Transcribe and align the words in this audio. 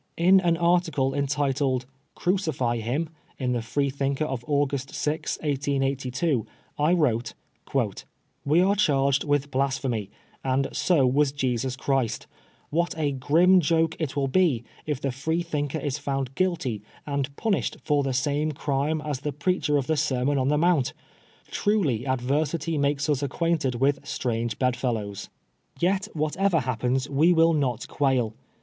In 0.17 0.39
an 0.39 0.55
MK. 0.55 0.57
BBADLAUGH 0.57 0.57
IKOLUDED. 0.57 0.61
39 0.63 0.73
article 0.73 1.13
entitled" 1.13 1.85
Crucify 2.15 2.77
Him 2.77 3.03
1" 3.03 3.11
in 3.45 3.51
the 3.51 3.61
Freethinker 3.61 4.25
of 4.25 4.43
August 4.47 4.95
6, 4.95 5.37
1882, 5.43 6.47
1 6.77 6.97
wrote: 6.97 7.35
"We 8.43 8.61
are 8.61 8.75
charged 8.75 9.23
with 9.25 9.51
blasphemy, 9.51 10.09
and 10.43 10.69
so 10.73 11.05
was 11.05 11.31
Jesus 11.31 11.75
Christ 11.75 12.25
What 12.71 12.95
a 12.97 13.11
grim 13.11 13.59
joke 13.59 13.95
it 13.99 14.15
will 14.15 14.27
be 14.27 14.63
if 14.87 14.99
the 14.99 15.09
FreetMnher 15.09 15.83
is 15.83 15.99
found 15.99 16.33
guilty 16.33 16.81
and 17.05 17.35
punished 17.35 17.77
for 17.83 18.01
the 18.01 18.11
same 18.11 18.53
crime 18.53 19.01
as 19.01 19.19
the 19.19 19.31
preacher 19.31 19.77
of 19.77 19.85
the 19.85 19.97
Sermon 19.97 20.39
on 20.39 20.47
the 20.47 20.57
Mount! 20.57 20.93
Truly 21.51 22.07
adversity 22.07 22.75
makes 22.79 23.07
us 23.07 23.21
acquainted 23.21 23.75
with 23.75 24.03
strange 24.03 24.57
bedfellows." 24.57 25.29
Yet, 25.79 26.07
whatever 26.13 26.61
happens, 26.61 27.07
we 27.07 27.31
will 27.33 27.53
not 27.53 27.87
quail. 27.87 28.33